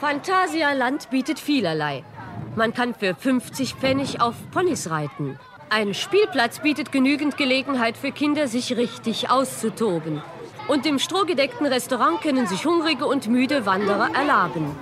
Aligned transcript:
Phantasialand 0.00 1.10
bietet 1.10 1.38
vielerlei. 1.38 2.04
Man 2.56 2.72
kann 2.72 2.94
für 2.94 3.14
50 3.14 3.74
Pfennig 3.74 4.18
auf 4.22 4.34
Ponys 4.50 4.88
reiten. 4.88 5.38
Ein 5.68 5.92
Spielplatz 5.92 6.60
bietet 6.60 6.90
genügend 6.90 7.36
Gelegenheit 7.36 7.98
für 7.98 8.10
Kinder, 8.10 8.48
sich 8.48 8.78
richtig 8.78 9.28
auszutoben. 9.28 10.22
Und 10.68 10.86
im 10.86 10.98
strohgedeckten 10.98 11.66
Restaurant 11.66 12.22
können 12.22 12.46
sich 12.46 12.64
hungrige 12.64 13.04
und 13.04 13.28
müde 13.28 13.66
Wanderer 13.66 14.08
erlaben. 14.14 14.74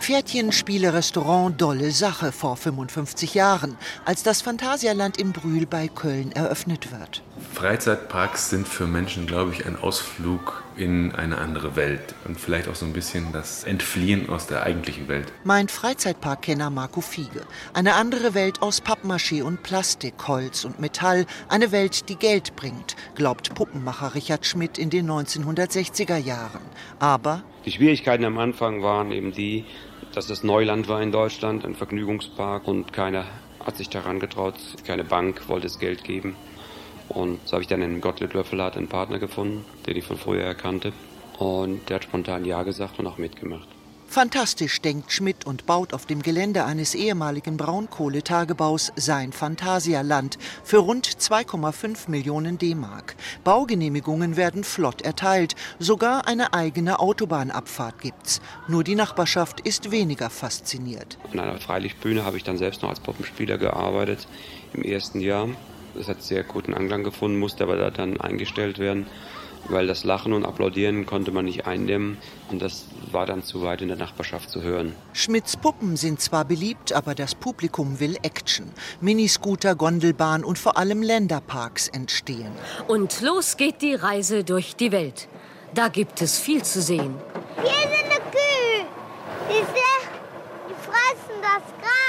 Pferdchenspiele-Restaurant 0.00 1.60
Dolle 1.60 1.90
Sache 1.90 2.32
vor 2.32 2.56
55 2.56 3.34
Jahren, 3.34 3.76
als 4.04 4.22
das 4.22 4.42
Phantasialand 4.42 5.16
in 5.16 5.32
Brühl 5.32 5.66
bei 5.66 5.88
Köln 5.88 6.32
eröffnet 6.32 6.92
wird. 6.92 7.22
Freizeitparks 7.54 8.50
sind 8.50 8.68
für 8.68 8.86
Menschen, 8.86 9.26
glaube 9.26 9.52
ich, 9.52 9.66
ein 9.66 9.76
Ausflug 9.76 10.62
in 10.76 11.12
eine 11.12 11.38
andere 11.38 11.76
Welt 11.76 12.14
und 12.24 12.38
vielleicht 12.38 12.68
auch 12.68 12.74
so 12.74 12.84
ein 12.84 12.92
bisschen 12.92 13.32
das 13.32 13.64
Entfliehen 13.64 14.28
aus 14.28 14.46
der 14.46 14.62
eigentlichen 14.64 15.08
Welt. 15.08 15.32
Meint 15.44 15.70
Freizeitparkkenner 15.70 16.70
Marco 16.70 17.00
Fiege. 17.00 17.42
Eine 17.72 17.94
andere 17.94 18.34
Welt 18.34 18.60
aus 18.60 18.82
Pappmaché 18.82 19.42
und 19.42 19.62
Plastik, 19.62 20.14
Holz 20.26 20.64
und 20.64 20.80
Metall, 20.80 21.26
eine 21.48 21.72
Welt, 21.72 22.08
die 22.08 22.16
Geld 22.16 22.56
bringt, 22.56 22.96
glaubt 23.14 23.54
Puppenmacher 23.54 24.14
Richard 24.14 24.46
Schmidt 24.46 24.78
in 24.78 24.90
den 24.90 25.08
1960er 25.10 26.16
Jahren. 26.16 26.62
Aber 26.98 27.42
die 27.64 27.72
Schwierigkeiten 27.72 28.24
am 28.24 28.38
Anfang 28.38 28.82
waren 28.82 29.10
eben 29.10 29.32
die, 29.32 29.64
dass 30.12 30.26
das 30.26 30.44
Neuland 30.44 30.88
war 30.88 31.02
in 31.02 31.12
Deutschland, 31.12 31.64
ein 31.64 31.74
Vergnügungspark 31.74 32.68
und 32.68 32.92
keiner 32.92 33.24
hat 33.64 33.76
sich 33.76 33.88
daran 33.88 34.20
getraut, 34.20 34.54
keine 34.86 35.04
Bank 35.04 35.48
wollte 35.48 35.66
das 35.66 35.78
Geld 35.78 36.04
geben. 36.04 36.36
Und 37.08 37.40
so 37.46 37.52
habe 37.52 37.62
ich 37.62 37.68
dann 37.68 37.82
in 37.82 38.00
Gottlieb 38.00 38.34
Löffelhardt 38.34 38.76
einen 38.76 38.88
Partner 38.88 39.18
gefunden, 39.18 39.64
den 39.86 39.96
ich 39.96 40.04
von 40.04 40.16
früher 40.16 40.42
erkannte. 40.42 40.92
Und 41.38 41.88
der 41.88 41.96
hat 41.96 42.04
spontan 42.04 42.44
Ja 42.44 42.62
gesagt 42.62 42.98
und 42.98 43.06
auch 43.06 43.18
mitgemacht. 43.18 43.73
Fantastisch 44.14 44.80
denkt 44.80 45.10
Schmidt 45.10 45.44
und 45.44 45.66
baut 45.66 45.92
auf 45.92 46.06
dem 46.06 46.22
Gelände 46.22 46.64
eines 46.64 46.94
ehemaligen 46.94 47.56
Braunkohletagebaus 47.56 48.92
sein 48.94 49.32
Phantasialand 49.32 50.38
für 50.62 50.76
rund 50.78 51.08
2,5 51.08 52.08
Millionen 52.08 52.56
D-Mark. 52.56 53.16
Baugenehmigungen 53.42 54.36
werden 54.36 54.62
flott 54.62 55.02
erteilt, 55.02 55.56
sogar 55.80 56.28
eine 56.28 56.54
eigene 56.54 57.00
Autobahnabfahrt 57.00 58.02
gibt's. 58.02 58.40
Nur 58.68 58.84
die 58.84 58.94
Nachbarschaft 58.94 59.58
ist 59.58 59.90
weniger 59.90 60.30
fasziniert. 60.30 61.18
An 61.32 61.40
einer 61.40 61.58
Freilichtbühne 61.58 62.24
habe 62.24 62.36
ich 62.36 62.44
dann 62.44 62.56
selbst 62.56 62.82
noch 62.82 62.90
als 62.90 63.00
Puppenspieler 63.00 63.58
gearbeitet 63.58 64.28
im 64.74 64.84
ersten 64.84 65.20
Jahr. 65.20 65.48
Das 65.96 66.06
hat 66.06 66.22
sehr 66.22 66.44
guten 66.44 66.72
Anklang 66.72 67.02
gefunden, 67.02 67.40
musste 67.40 67.64
aber 67.64 67.90
dann 67.90 68.20
eingestellt 68.20 68.78
werden 68.78 69.06
weil 69.68 69.86
das 69.86 70.04
Lachen 70.04 70.32
und 70.32 70.44
Applaudieren 70.44 71.06
konnte 71.06 71.30
man 71.30 71.44
nicht 71.44 71.66
eindämmen 71.66 72.18
und 72.50 72.60
das 72.60 72.86
war 73.10 73.26
dann 73.26 73.42
zu 73.42 73.62
weit 73.62 73.82
in 73.82 73.88
der 73.88 73.96
Nachbarschaft 73.96 74.50
zu 74.50 74.62
hören. 74.62 74.94
Schmidts 75.12 75.56
Puppen 75.56 75.96
sind 75.96 76.20
zwar 76.20 76.44
beliebt, 76.44 76.92
aber 76.92 77.14
das 77.14 77.34
Publikum 77.34 78.00
will 78.00 78.16
Action. 78.22 78.70
Miniscooter, 79.00 79.74
Gondelbahn 79.74 80.44
und 80.44 80.58
vor 80.58 80.76
allem 80.76 81.02
Länderparks 81.02 81.88
entstehen. 81.88 82.52
Und 82.88 83.20
los 83.20 83.56
geht 83.56 83.82
die 83.82 83.94
Reise 83.94 84.44
durch 84.44 84.76
die 84.76 84.92
Welt. 84.92 85.28
Da 85.74 85.88
gibt 85.88 86.22
es 86.22 86.38
viel 86.38 86.62
zu 86.62 86.80
sehen. 86.80 87.14
Hier 87.62 87.70
ist 87.70 88.04
eine 88.04 88.20
Kühe. 88.30 88.86
Die, 89.48 89.60
die 89.60 90.74
fressen 90.74 91.40
das 91.42 91.62
Gras. 91.80 92.03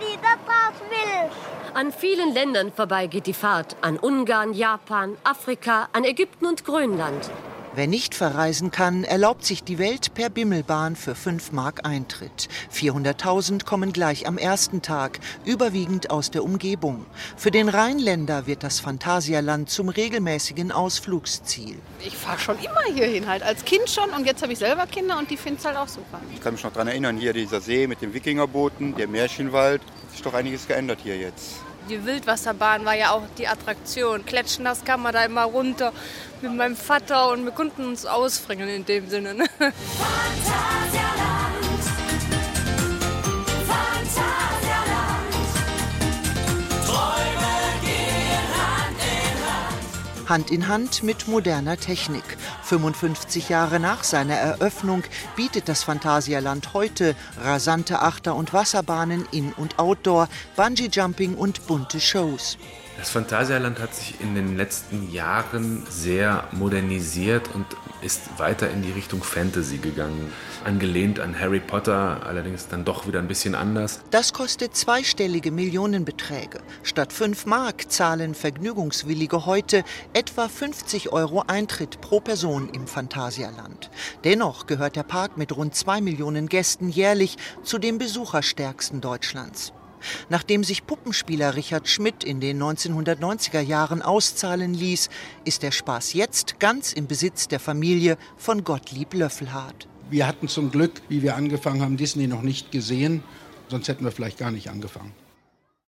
Die 0.00 0.18
daraus 0.20 0.74
Milch. 0.88 1.32
An 1.74 1.92
vielen 1.92 2.32
Ländern 2.32 2.72
vorbei 2.72 3.06
geht 3.06 3.26
die 3.26 3.34
Fahrt. 3.34 3.76
An 3.80 3.98
Ungarn, 3.98 4.52
Japan, 4.52 5.16
Afrika, 5.24 5.88
an 5.92 6.04
Ägypten 6.04 6.46
und 6.46 6.64
Grönland. 6.64 7.30
Wer 7.76 7.88
nicht 7.88 8.14
verreisen 8.14 8.70
kann, 8.70 9.02
erlaubt 9.02 9.44
sich 9.44 9.64
die 9.64 9.80
Welt 9.80 10.14
per 10.14 10.30
Bimmelbahn 10.30 10.94
für 10.94 11.16
5 11.16 11.50
Mark 11.50 11.84
Eintritt. 11.84 12.48
400.000 12.72 13.64
kommen 13.64 13.92
gleich 13.92 14.28
am 14.28 14.38
ersten 14.38 14.80
Tag, 14.80 15.18
überwiegend 15.44 16.08
aus 16.08 16.30
der 16.30 16.44
Umgebung. 16.44 17.04
Für 17.36 17.50
den 17.50 17.68
Rheinländer 17.68 18.46
wird 18.46 18.62
das 18.62 18.78
Phantasialand 18.78 19.70
zum 19.70 19.88
regelmäßigen 19.88 20.70
Ausflugsziel. 20.70 21.76
Ich 22.06 22.16
fahre 22.16 22.38
schon 22.38 22.58
immer 22.60 22.94
hierhin, 22.94 23.26
halt 23.26 23.42
als 23.42 23.64
Kind 23.64 23.90
schon 23.90 24.10
und 24.10 24.24
jetzt 24.24 24.40
habe 24.42 24.52
ich 24.52 24.60
selber 24.60 24.86
Kinder 24.86 25.18
und 25.18 25.28
die 25.28 25.36
finden 25.36 25.58
es 25.58 25.64
halt 25.64 25.76
auch 25.76 25.88
super. 25.88 26.20
Ich 26.32 26.40
kann 26.40 26.54
mich 26.54 26.62
noch 26.62 26.72
daran 26.72 26.86
erinnern, 26.86 27.16
hier 27.16 27.32
dieser 27.32 27.60
See 27.60 27.88
mit 27.88 28.00
dem 28.02 28.14
Wikingerbooten, 28.14 28.94
der 28.94 29.08
Märchenwald, 29.08 29.82
hat 29.82 30.12
sich 30.12 30.22
doch 30.22 30.34
einiges 30.34 30.68
geändert 30.68 31.00
hier 31.02 31.16
jetzt. 31.16 31.56
Die 31.88 32.04
Wildwasserbahn 32.04 32.84
war 32.84 32.94
ja 32.94 33.10
auch 33.10 33.22
die 33.36 33.46
Attraktion. 33.46 34.24
Kletschen, 34.24 34.64
das 34.64 34.84
kann 34.84 35.02
man 35.02 35.12
da 35.12 35.24
immer 35.24 35.44
runter 35.44 35.92
mit 36.40 36.54
meinem 36.54 36.76
Vater 36.76 37.30
und 37.30 37.44
wir 37.44 37.52
konnten 37.52 37.84
uns 37.84 38.06
ausfringen 38.06 38.68
in 38.68 38.84
dem 38.84 39.08
Sinne. 39.10 39.34
Hand 50.34 50.50
in 50.50 50.66
Hand 50.66 51.04
mit 51.04 51.28
moderner 51.28 51.76
Technik. 51.76 52.24
55 52.64 53.50
Jahre 53.50 53.78
nach 53.78 54.02
seiner 54.02 54.34
Eröffnung 54.34 55.04
bietet 55.36 55.68
das 55.68 55.84
Phantasialand 55.84 56.74
heute 56.74 57.14
rasante 57.40 58.00
Achter- 58.02 58.34
und 58.34 58.52
Wasserbahnen 58.52 59.28
in- 59.30 59.52
und 59.52 59.78
outdoor, 59.78 60.28
Bungee-Jumping 60.56 61.36
und 61.36 61.68
bunte 61.68 62.00
Shows. 62.00 62.58
Das 62.96 63.10
Phantasialand 63.10 63.80
hat 63.80 63.92
sich 63.92 64.20
in 64.20 64.36
den 64.36 64.56
letzten 64.56 65.10
Jahren 65.12 65.84
sehr 65.90 66.46
modernisiert 66.52 67.52
und 67.52 67.66
ist 68.02 68.38
weiter 68.38 68.70
in 68.70 68.82
die 68.82 68.92
Richtung 68.92 69.22
Fantasy 69.22 69.78
gegangen. 69.78 70.32
Angelehnt 70.64 71.18
an 71.18 71.38
Harry 71.38 71.58
Potter, 71.58 72.24
allerdings 72.24 72.68
dann 72.68 72.84
doch 72.84 73.06
wieder 73.06 73.18
ein 73.18 73.26
bisschen 73.26 73.56
anders. 73.56 74.00
Das 74.10 74.32
kostet 74.32 74.76
zweistellige 74.76 75.50
Millionenbeträge. 75.50 76.60
Statt 76.84 77.12
5 77.12 77.46
Mark 77.46 77.90
zahlen 77.90 78.34
Vergnügungswillige 78.34 79.44
heute 79.44 79.82
etwa 80.12 80.48
50 80.48 81.12
Euro 81.12 81.42
Eintritt 81.46 82.00
pro 82.00 82.20
Person 82.20 82.70
im 82.72 82.86
Phantasialand. 82.86 83.90
Dennoch 84.22 84.66
gehört 84.66 84.94
der 84.94 85.02
Park 85.02 85.36
mit 85.36 85.56
rund 85.56 85.74
2 85.74 86.00
Millionen 86.00 86.48
Gästen 86.48 86.88
jährlich 86.88 87.36
zu 87.64 87.78
den 87.78 87.98
besucherstärksten 87.98 89.00
Deutschlands. 89.00 89.72
Nachdem 90.28 90.64
sich 90.64 90.86
Puppenspieler 90.86 91.56
Richard 91.56 91.88
Schmidt 91.88 92.24
in 92.24 92.40
den 92.40 92.62
1990er 92.62 93.60
Jahren 93.60 94.02
auszahlen 94.02 94.74
ließ, 94.74 95.08
ist 95.44 95.62
der 95.62 95.70
Spaß 95.70 96.12
jetzt 96.12 96.60
ganz 96.60 96.92
im 96.92 97.06
Besitz 97.06 97.48
der 97.48 97.60
Familie 97.60 98.16
von 98.36 98.64
Gottlieb 98.64 99.14
Löffelhardt. 99.14 99.88
Wir 100.10 100.26
hatten 100.26 100.48
zum 100.48 100.70
Glück, 100.70 101.02
wie 101.08 101.22
wir 101.22 101.36
angefangen 101.36 101.82
haben, 101.82 101.96
Disney 101.96 102.26
noch 102.26 102.42
nicht 102.42 102.70
gesehen, 102.70 103.22
sonst 103.68 103.88
hätten 103.88 104.04
wir 104.04 104.12
vielleicht 104.12 104.38
gar 104.38 104.50
nicht 104.50 104.68
angefangen. 104.68 105.12